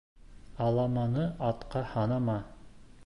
Аламаны 0.67 1.25
атҡа 1.49 1.85
һанама. 1.93 2.39